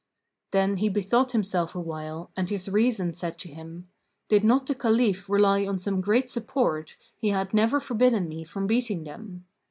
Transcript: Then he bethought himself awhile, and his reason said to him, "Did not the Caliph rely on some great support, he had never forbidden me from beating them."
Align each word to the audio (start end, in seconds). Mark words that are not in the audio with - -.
Then 0.49 0.77
he 0.77 0.89
bethought 0.89 1.31
himself 1.33 1.75
awhile, 1.75 2.31
and 2.35 2.49
his 2.49 2.67
reason 2.67 3.13
said 3.13 3.37
to 3.37 3.53
him, 3.53 3.87
"Did 4.29 4.43
not 4.43 4.65
the 4.65 4.73
Caliph 4.73 5.29
rely 5.29 5.63
on 5.67 5.77
some 5.77 6.01
great 6.01 6.27
support, 6.27 6.95
he 7.15 7.29
had 7.29 7.53
never 7.53 7.79
forbidden 7.79 8.27
me 8.27 8.43
from 8.43 8.65
beating 8.65 9.03
them." 9.03 9.45